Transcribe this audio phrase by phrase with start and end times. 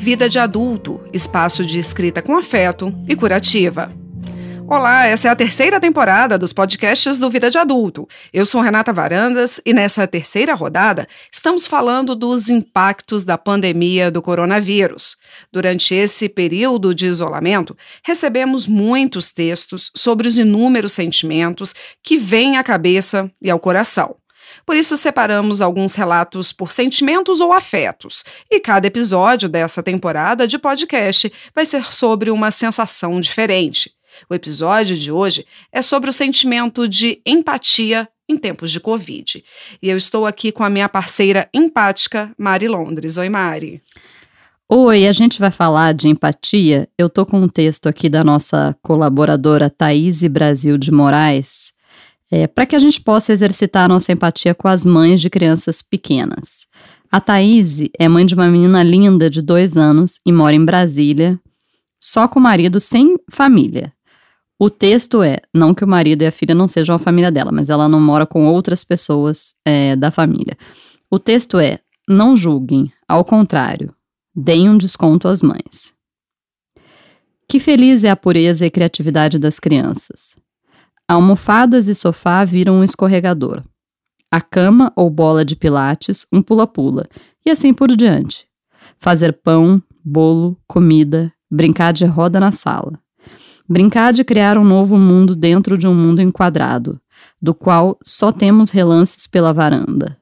[0.00, 3.92] Vida de Adulto, espaço de escrita com afeto e curativa.
[4.66, 8.06] Olá, essa é a terceira temporada dos podcasts do Vida de Adulto.
[8.32, 14.22] Eu sou Renata Varandas e nessa terceira rodada estamos falando dos impactos da pandemia do
[14.22, 15.16] coronavírus.
[15.52, 22.62] Durante esse período de isolamento, recebemos muitos textos sobre os inúmeros sentimentos que vêm à
[22.62, 24.14] cabeça e ao coração.
[24.64, 28.24] Por isso, separamos alguns relatos por sentimentos ou afetos.
[28.50, 33.92] E cada episódio dessa temporada de podcast vai ser sobre uma sensação diferente.
[34.28, 39.42] O episódio de hoje é sobre o sentimento de empatia em tempos de Covid.
[39.82, 43.16] E eu estou aqui com a minha parceira empática, Mari Londres.
[43.16, 43.82] Oi, Mari.
[44.70, 46.88] Oi, a gente vai falar de empatia.
[46.98, 51.72] Eu tô com um texto aqui da nossa colaboradora Thaís Brasil de Moraes,
[52.30, 56.66] é, para que a gente possa exercitar nossa empatia com as mães de crianças pequenas.
[57.10, 61.40] A Thaís é mãe de uma menina linda de dois anos e mora em Brasília,
[62.00, 63.92] só com o marido sem família.
[64.60, 67.52] O texto é, não que o marido e a filha não sejam a família dela,
[67.52, 70.56] mas ela não mora com outras pessoas é, da família.
[71.10, 73.94] O texto é, não julguem, ao contrário,
[74.34, 75.94] deem um desconto às mães.
[77.48, 80.36] Que feliz é a pureza e criatividade das crianças.
[81.10, 83.62] Almofadas e sofá viram um escorregador.
[84.30, 87.08] A cama ou bola de pilates, um pula-pula,
[87.46, 88.46] e assim por diante.
[88.98, 93.00] Fazer pão, bolo, comida, brincar de roda na sala.
[93.66, 97.00] Brincar de criar um novo mundo dentro de um mundo enquadrado,
[97.40, 100.18] do qual só temos relances pela varanda.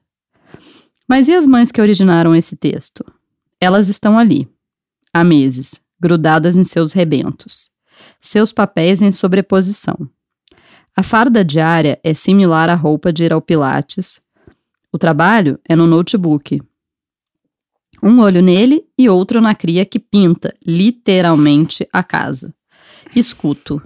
[1.05, 3.03] Mas e as mães que originaram esse texto?
[3.59, 4.47] Elas estão ali,
[5.13, 7.71] há meses, grudadas em seus rebentos,
[8.21, 10.09] seus papéis em sobreposição.
[10.99, 14.19] A farda diária é similar à roupa de ir ao Pilates.
[14.91, 16.59] O trabalho é no notebook.
[18.01, 22.51] Um olho nele e outro na cria que pinta, literalmente, a casa.
[23.15, 23.79] Escuto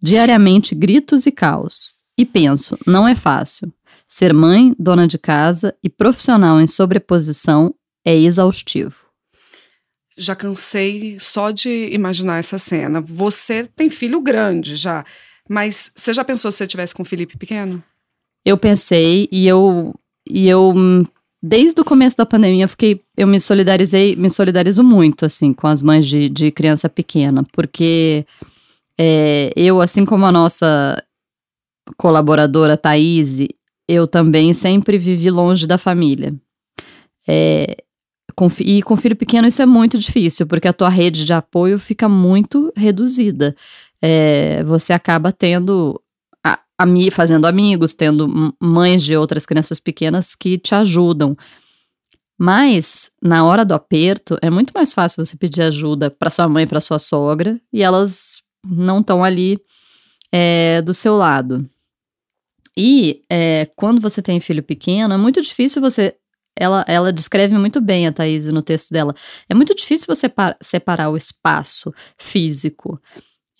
[0.00, 3.72] diariamente gritos e caos e penso: não é fácil.
[4.06, 7.74] Ser mãe, dona de casa e profissional em sobreposição
[8.04, 9.06] é exaustivo.
[10.16, 13.00] Já cansei só de imaginar essa cena.
[13.00, 15.04] Você tem filho grande já,
[15.48, 17.82] mas você já pensou se você tivesse com o Felipe pequeno?
[18.44, 19.94] Eu pensei e eu
[20.28, 20.74] e eu
[21.42, 25.66] desde o começo da pandemia eu fiquei eu me solidarizei me solidarizo muito assim com
[25.66, 28.24] as mães de, de criança pequena porque
[28.98, 31.02] é, eu, assim como a nossa
[31.96, 33.38] colaboradora Thaís,
[33.88, 36.34] eu também sempre vivi longe da família.
[37.26, 37.76] É,
[38.34, 41.78] com, e com filho pequeno isso é muito difícil, porque a tua rede de apoio
[41.78, 43.54] fica muito reduzida.
[44.02, 46.02] É, você acaba tendo
[46.44, 51.36] a, a, fazendo amigos, tendo mães de outras crianças pequenas que te ajudam.
[52.38, 56.66] Mas na hora do aperto é muito mais fácil você pedir ajuda para sua mãe,
[56.66, 59.60] para sua sogra, e elas não estão ali
[60.32, 61.68] é, do seu lado.
[62.76, 66.16] E é, quando você tem filho pequeno, é muito difícil você.
[66.58, 69.14] Ela, ela descreve muito bem a Thaís no texto dela.
[69.48, 70.30] É muito difícil você
[70.60, 73.00] separar o espaço físico.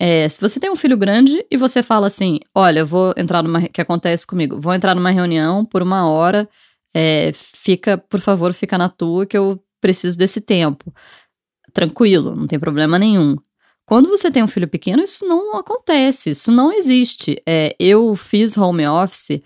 [0.05, 3.61] É, se você tem um filho grande e você fala assim: olha, vou entrar numa.
[3.69, 4.59] que acontece comigo?
[4.59, 6.49] Vou entrar numa reunião por uma hora,
[6.93, 10.93] é, fica, por favor, fica na tua que eu preciso desse tempo.
[11.71, 13.37] Tranquilo, não tem problema nenhum.
[13.85, 17.41] Quando você tem um filho pequeno, isso não acontece, isso não existe.
[17.47, 19.41] É, eu fiz home office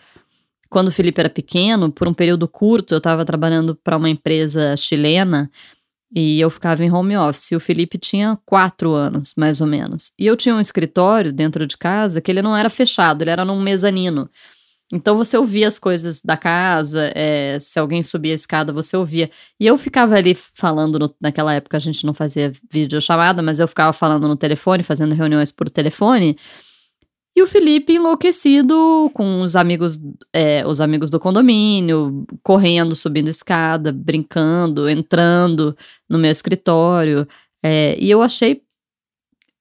[0.72, 4.76] quando o Felipe era pequeno, por um período curto, eu estava trabalhando para uma empresa
[4.76, 5.52] chilena
[6.14, 7.52] e eu ficava em home office.
[7.52, 10.12] E o Felipe tinha quatro anos, mais ou menos.
[10.18, 13.46] E eu tinha um escritório dentro de casa que ele não era fechado, ele era
[13.46, 14.30] num mezanino.
[14.92, 19.30] Então você ouvia as coisas da casa, é, se alguém subia a escada, você ouvia.
[19.60, 23.68] E eu ficava ali falando, no, naquela época a gente não fazia videochamada, mas eu
[23.68, 26.38] ficava falando no telefone, fazendo reuniões por telefone.
[27.38, 30.02] E o Felipe enlouquecido com os amigos,
[30.34, 35.78] é, os amigos do condomínio, correndo, subindo escada, brincando, entrando
[36.10, 37.28] no meu escritório.
[37.62, 38.64] É, e eu achei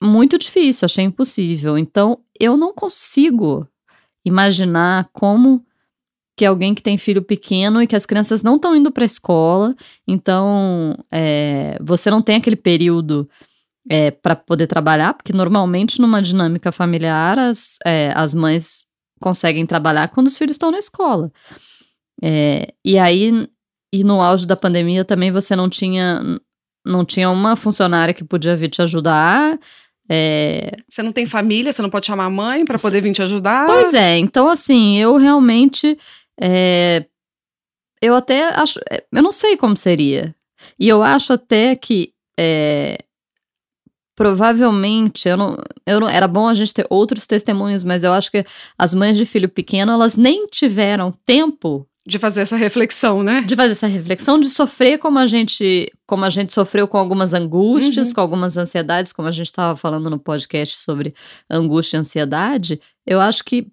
[0.02, 1.76] muito difícil, achei impossível.
[1.76, 3.68] Então, eu não consigo
[4.24, 5.62] imaginar como
[6.34, 9.06] que alguém que tem filho pequeno e que as crianças não estão indo para a
[9.06, 9.76] escola,
[10.08, 13.28] então é, você não tem aquele período
[13.88, 18.86] é, para poder trabalhar, porque normalmente numa dinâmica familiar as, é, as mães
[19.20, 21.30] conseguem trabalhar quando os filhos estão na escola.
[22.22, 23.48] É, e aí,
[23.92, 26.22] e no auge da pandemia também você não tinha
[26.84, 29.58] não tinha uma funcionária que podia vir te ajudar,
[30.08, 30.70] é...
[30.88, 33.66] Você não tem família, você não pode chamar a mãe para poder vir te ajudar?
[33.66, 35.98] Pois é, então assim, eu realmente.
[36.40, 37.04] É...
[38.00, 38.78] Eu até acho.
[38.90, 40.34] É, eu não sei como seria.
[40.78, 42.98] E eu acho até que é,
[44.16, 48.30] provavelmente, eu não, eu não, era bom a gente ter outros testemunhos, mas eu acho
[48.30, 48.44] que
[48.76, 53.42] as mães de filho pequeno, elas nem tiveram tempo de fazer essa reflexão, né?
[53.42, 57.34] De fazer essa reflexão, de sofrer como a gente, como a gente sofreu com algumas
[57.34, 58.14] angústias, uhum.
[58.14, 61.12] com algumas ansiedades, como a gente estava falando no podcast sobre
[61.50, 62.80] angústia e ansiedade.
[63.04, 63.66] Eu acho que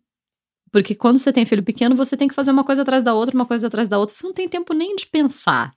[0.71, 3.35] porque quando você tem filho pequeno, você tem que fazer uma coisa atrás da outra,
[3.35, 5.71] uma coisa atrás da outra, você não tem tempo nem de pensar.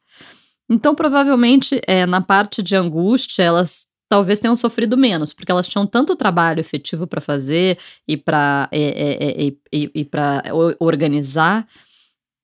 [0.69, 5.87] Então, provavelmente, é, na parte de angústia, elas talvez tenham sofrido menos, porque elas tinham
[5.87, 10.43] tanto trabalho efetivo para fazer e para é, é, é, e, e para
[10.79, 11.67] organizar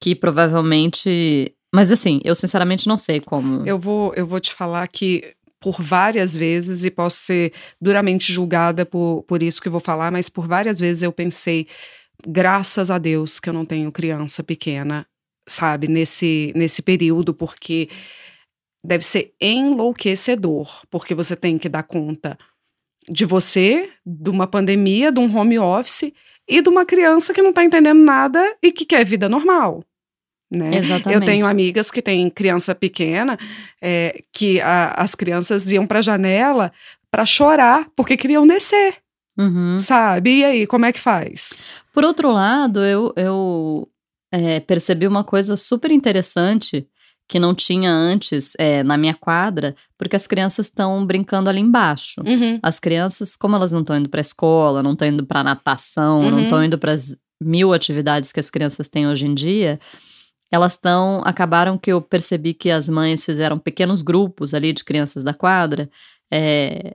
[0.01, 1.55] que provavelmente.
[1.75, 3.65] Mas assim, eu sinceramente não sei como.
[3.67, 8.85] Eu vou, eu vou te falar que por várias vezes, e posso ser duramente julgada
[8.85, 11.69] por, por isso que vou falar, mas por várias vezes eu pensei,
[12.27, 15.07] graças a Deus que eu não tenho criança pequena,
[15.49, 17.89] sabe, nesse, nesse período, porque
[18.85, 22.37] deve ser enlouquecedor, porque você tem que dar conta
[23.09, 26.13] de você, de uma pandemia, de um home office
[26.49, 29.85] e de uma criança que não está entendendo nada e que quer vida normal.
[30.51, 30.77] Né?
[30.77, 31.15] Exatamente.
[31.15, 33.39] Eu tenho amigas que têm criança pequena,
[33.81, 36.73] é, que a, as crianças iam para a janela
[37.11, 38.97] para chorar porque queriam descer.
[39.39, 39.79] Uhum.
[39.79, 40.41] Sabe?
[40.41, 41.59] E aí, como é que faz?
[41.93, 43.89] Por outro lado, eu, eu
[44.31, 46.87] é, percebi uma coisa super interessante
[47.29, 52.21] que não tinha antes é, na minha quadra, porque as crianças estão brincando ali embaixo.
[52.27, 52.59] Uhum.
[52.63, 56.23] As crianças, como elas não estão indo para a escola, não estão indo para natação,
[56.23, 56.31] uhum.
[56.31, 59.81] não estão indo para as mil atividades que as crianças têm hoje em dia,
[60.51, 61.23] elas estão.
[61.25, 65.89] Acabaram que eu percebi que as mães fizeram pequenos grupos ali de crianças da quadra,
[66.31, 66.95] é,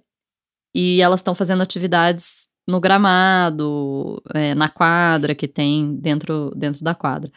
[0.73, 6.94] e elas estão fazendo atividades no gramado, é, na quadra que tem dentro, dentro da
[6.94, 7.31] quadra.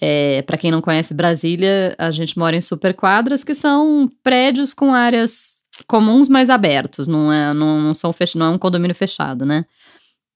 [0.00, 4.94] É, para quem não conhece Brasília, a gente mora em superquadras, que são prédios com
[4.94, 9.44] áreas comuns mais abertos, não é, não, não são fech, não é um condomínio fechado,
[9.44, 9.64] né?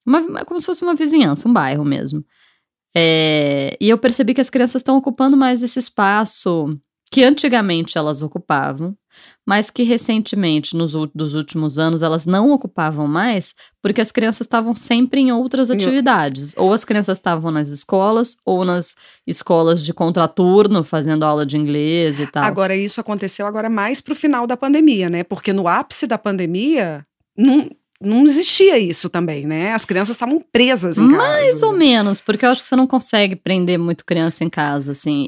[0.05, 2.25] Uma, é como se fosse uma vizinhança, um bairro mesmo.
[2.95, 6.79] É, e eu percebi que as crianças estão ocupando mais esse espaço
[7.13, 8.97] que antigamente elas ocupavam,
[9.45, 14.75] mas que recentemente, nos dos últimos anos, elas não ocupavam mais, porque as crianças estavam
[14.75, 16.55] sempre em outras atividades.
[16.57, 22.19] Ou as crianças estavam nas escolas, ou nas escolas de contraturno, fazendo aula de inglês
[22.19, 22.45] e tal.
[22.45, 25.23] Agora, isso aconteceu agora mais pro final da pandemia, né?
[25.23, 27.07] Porque no ápice da pandemia,
[27.37, 27.69] não,
[28.01, 29.75] não existia isso também, né?
[29.75, 31.43] As crianças estavam presas em Mais casa.
[31.43, 34.93] Mais ou menos, porque eu acho que você não consegue prender muito criança em casa,
[34.93, 35.27] assim.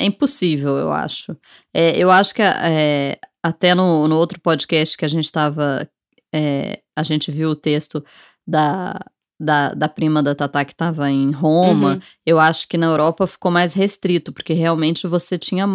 [0.00, 1.36] É impossível, eu acho.
[1.72, 5.88] É, eu acho que é, até no, no outro podcast que a gente estava.
[6.34, 8.04] É, a gente viu o texto
[8.46, 8.98] da,
[9.40, 11.94] da, da prima da Tatá que estava em Roma.
[11.94, 12.00] Uhum.
[12.26, 15.66] Eu acho que na Europa ficou mais restrito, porque realmente você tinha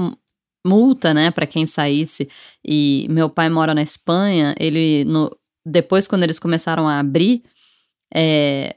[0.65, 2.29] multa, né, para quem saísse.
[2.65, 5.05] E meu pai mora na Espanha, ele.
[5.05, 5.35] No,
[5.65, 7.43] depois, quando eles começaram a abrir.
[8.13, 8.75] É,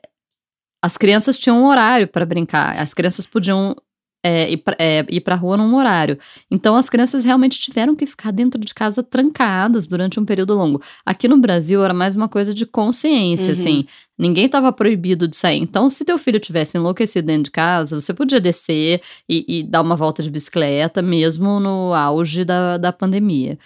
[0.84, 2.76] as crianças tinham um horário para brincar.
[2.78, 3.74] As crianças podiam
[4.22, 6.18] é, ir, pra, é, ir pra rua num horário.
[6.50, 10.80] Então as crianças realmente tiveram que ficar dentro de casa trancadas durante um período longo.
[11.04, 13.52] Aqui no Brasil era mais uma coisa de consciência, uhum.
[13.52, 13.86] assim.
[14.16, 15.58] Ninguém estava proibido de sair.
[15.58, 19.80] Então, se teu filho tivesse enlouquecido dentro de casa, você podia descer e, e dar
[19.80, 23.58] uma volta de bicicleta, mesmo no auge da, da pandemia.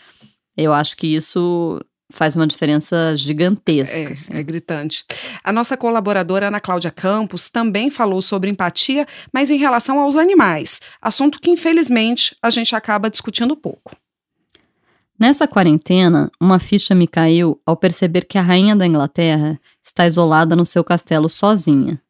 [0.57, 1.79] Eu acho que isso
[2.11, 3.97] faz uma diferença gigantesca.
[3.99, 4.33] É, assim.
[4.33, 5.05] é, gritante.
[5.43, 10.81] A nossa colaboradora Ana Cláudia Campos também falou sobre empatia, mas em relação aos animais,
[11.01, 13.97] assunto que infelizmente a gente acaba discutindo pouco.
[15.19, 20.55] Nessa quarentena, uma ficha me caiu ao perceber que a rainha da Inglaterra está isolada
[20.55, 22.01] no seu castelo sozinha.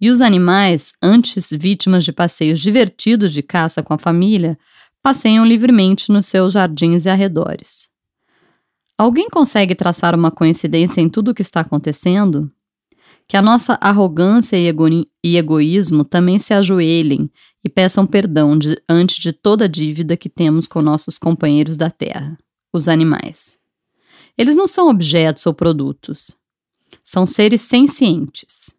[0.00, 4.58] E os animais, antes vítimas de passeios divertidos de caça com a família,
[5.02, 7.88] passeiam livremente nos seus jardins e arredores.
[8.98, 12.50] Alguém consegue traçar uma coincidência em tudo o que está acontecendo?
[13.28, 14.66] Que a nossa arrogância e,
[15.22, 17.30] e egoísmo também se ajoelhem
[17.64, 22.36] e peçam perdão diante de toda a dívida que temos com nossos companheiros da Terra,
[22.72, 23.56] os animais.
[24.36, 26.36] Eles não são objetos ou produtos.
[27.04, 28.74] São seres sencientes.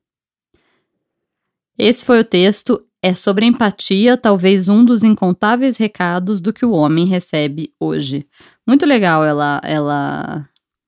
[1.78, 6.72] Esse foi o texto é sobre empatia, talvez um dos incontáveis recados do que o
[6.72, 8.28] homem recebe hoje.
[8.68, 10.48] Muito legal ela ela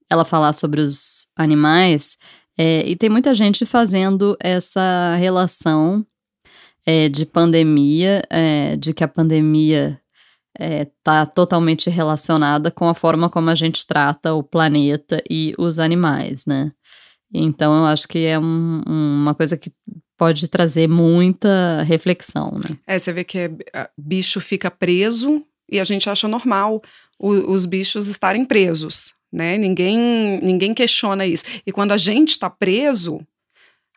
[0.10, 2.18] ela falar sobre os animais
[2.58, 6.06] é, e tem muita gente fazendo essa relação
[6.86, 10.00] é, de pandemia, é, de que a pandemia
[10.60, 15.80] está é, totalmente relacionada com a forma como a gente trata o planeta e os
[15.80, 16.72] animais, né?
[17.34, 19.72] Então eu acho que é um, uma coisa que
[20.21, 22.77] pode trazer muita reflexão, né?
[22.85, 26.79] É, você vê que é, bicho fica preso e a gente acha normal
[27.17, 29.57] o, os bichos estarem presos, né?
[29.57, 31.43] Ninguém, ninguém questiona isso.
[31.65, 33.25] E quando a gente está preso,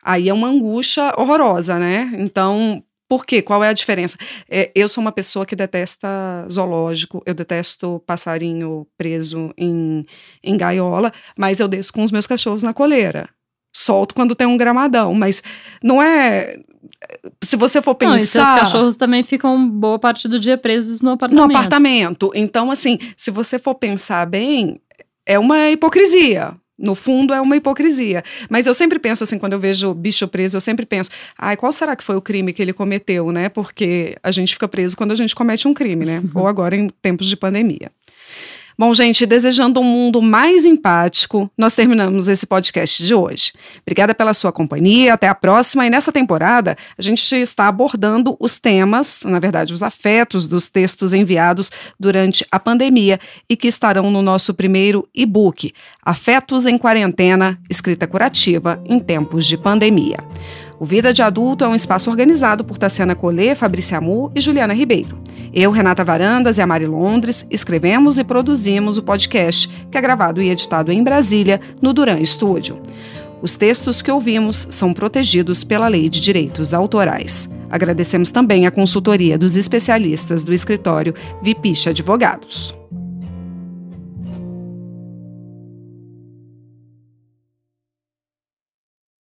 [0.03, 2.11] aí é uma angústia horrorosa, né?
[2.17, 3.43] Então, por quê?
[3.43, 4.17] Qual é a diferença?
[4.49, 6.09] É, eu sou uma pessoa que detesta
[6.49, 10.03] zoológico, eu detesto passarinho preso em,
[10.43, 13.29] em gaiola, mas eu desço com os meus cachorros na coleira.
[13.75, 15.43] Solto quando tem um gramadão, mas
[15.83, 16.57] não é.
[17.43, 18.11] Se você for pensar.
[18.11, 21.45] Não, e seus cachorros também ficam boa parte do dia presos no apartamento.
[21.45, 22.31] No apartamento.
[22.33, 24.79] Então, assim, se você for pensar bem,
[25.25, 26.53] é uma hipocrisia.
[26.77, 28.23] No fundo, é uma hipocrisia.
[28.49, 31.71] Mas eu sempre penso assim, quando eu vejo bicho preso, eu sempre penso, ai, qual
[31.73, 33.49] será que foi o crime que ele cometeu, né?
[33.49, 36.23] Porque a gente fica preso quando a gente comete um crime, né?
[36.33, 37.91] Ou agora em tempos de pandemia.
[38.77, 43.53] Bom, gente, desejando um mundo mais empático, nós terminamos esse podcast de hoje.
[43.81, 45.87] Obrigada pela sua companhia, até a próxima.
[45.87, 51.13] E nessa temporada, a gente está abordando os temas, na verdade, os afetos dos textos
[51.13, 53.17] enviados durante a pandemia
[53.49, 59.57] e que estarão no nosso primeiro e-book, Afetos em Quarentena, Escrita Curativa em Tempos de
[59.57, 60.17] Pandemia.
[60.79, 64.73] O Vida de Adulto é um espaço organizado por Tassiana Collet, Fabrícia Amor e Juliana
[64.73, 65.17] Ribeiro.
[65.53, 70.41] Eu, Renata Varandas e a Mari Londres escrevemos e produzimos o podcast, que é gravado
[70.41, 72.81] e editado em Brasília, no Duran Studio.
[73.41, 77.49] Os textos que ouvimos são protegidos pela Lei de Direitos Autorais.
[77.69, 82.75] Agradecemos também a consultoria dos especialistas do escritório Vipicha Advogados.